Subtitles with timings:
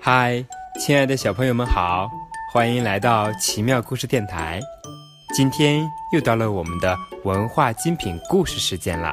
[0.00, 0.44] 嗨，
[0.78, 2.08] 亲爱的小朋友们好，
[2.52, 4.60] 欢迎来到奇妙故事电台。
[5.34, 9.12] 今天又到了我们的文化精品故事时间了，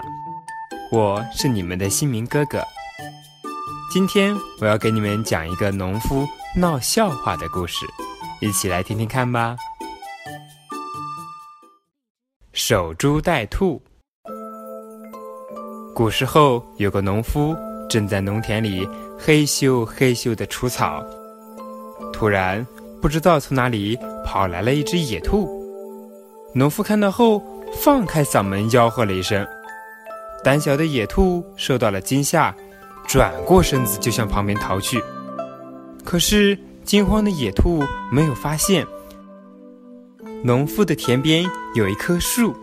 [0.91, 2.63] 我是你们的新明哥哥。
[3.91, 6.25] 今天我要给你们讲一个农夫
[6.55, 7.85] 闹笑话的故事，
[8.39, 9.55] 一起来听听看吧。
[12.53, 13.81] 守株待兔。
[15.95, 17.55] 古时候有个农夫
[17.89, 18.87] 正在农田里
[19.17, 21.03] 嘿咻嘿咻地除草，
[22.11, 22.65] 突然
[23.01, 25.49] 不知道从哪里跑来了一只野兔。
[26.53, 27.41] 农夫看到后
[27.73, 29.45] 放开嗓门吆喝了一声，
[30.43, 32.55] 胆小的野兔受到了惊吓，
[33.07, 35.01] 转过身子就向旁边逃去。
[36.03, 38.85] 可是惊慌的野兔没有发现，
[40.43, 42.55] 农夫的田边有一棵树，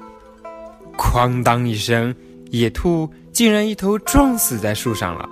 [0.96, 2.14] 哐当一声，
[2.52, 3.10] 野兔。
[3.32, 5.26] 竟然一头撞死在树上了。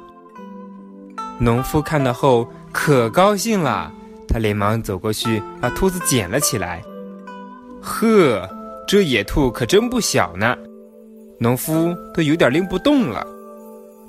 [1.38, 3.92] 农夫看到后可高兴了，
[4.26, 6.82] 他连忙走过去把兔子捡了起来。
[7.82, 8.48] 呵，
[8.88, 10.56] 这野兔可真不小呢，
[11.38, 13.22] 农夫都有点拎不动了。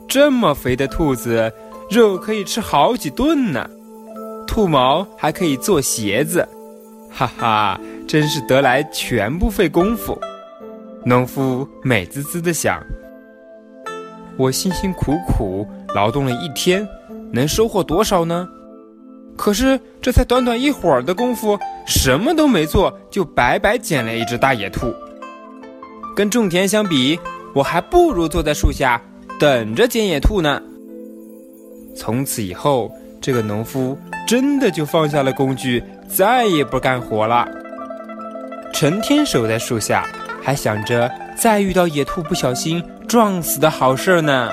[0.08, 1.52] 这么肥的兔子，
[1.90, 3.70] 肉可以吃好几顿呢，
[4.48, 6.48] 兔毛还可以做鞋子，
[7.12, 10.18] 哈哈，真是得来全不费工夫。
[11.06, 12.82] 农夫美滋滋的想。
[14.38, 16.88] 我辛辛苦苦劳动了一天，
[17.32, 18.48] 能收获多少呢？
[19.38, 24.94] 可是这才短短一会儿的功夫，什么都没做，就白白捡了一只大野兔。
[26.16, 27.20] 跟种田相比，
[27.54, 29.02] 我还不如坐在树下
[29.40, 30.62] 等着捡野兔呢。
[31.96, 37.48] 从此以后，这个农夫真的就放下了工具，再也不干活了，
[38.74, 40.06] 成天守在树下，
[40.42, 42.84] 还想着再遇到野兔不小心。
[43.12, 44.50] 撞死的好事呢！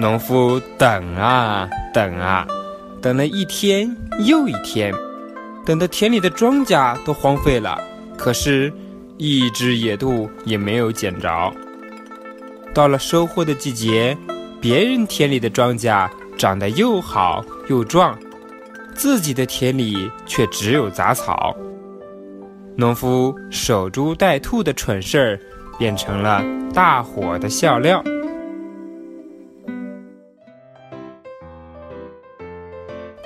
[0.00, 2.44] 农夫等啊等啊，
[3.00, 4.92] 等了一天又一天，
[5.64, 7.80] 等得田里的庄稼都荒废了，
[8.18, 8.72] 可是，
[9.16, 11.54] 一只野兔也没有捡着。
[12.74, 14.18] 到了收获的季节，
[14.60, 18.18] 别人田里的庄稼长得又好又壮，
[18.92, 21.54] 自己的田里却只有杂草。
[22.74, 25.40] 农夫守株待兔的蠢事儿。
[25.80, 28.04] 变成了大伙的笑料。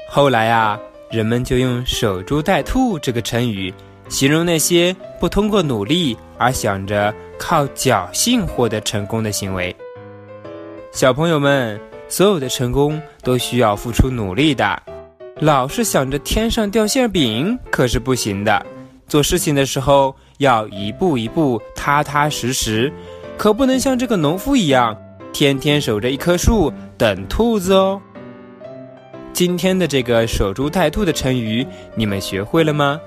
[0.09, 0.79] 后来啊，
[1.11, 3.75] 人们就用“守株待兔”这个成语，
[4.09, 9.75] 形容那些不通过努力而想着靠侥幸获得成功的行为。
[10.93, 14.81] 小朋友们，所有的成功都需要付出努力的，
[15.41, 18.65] 老是想着天上掉馅饼可是不行的。
[19.09, 20.15] 做事情的时候。
[20.39, 22.93] 要一步一步踏踏实实，
[23.37, 24.97] 可不能像这个农夫一样，
[25.33, 28.01] 天天守着一棵树等兔子哦。
[29.33, 33.01] 今天的这个“守株待兔”的成语，你们学会了吗？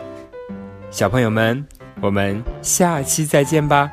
[0.91, 1.65] 小朋友们，
[2.01, 3.91] 我们下期再见吧。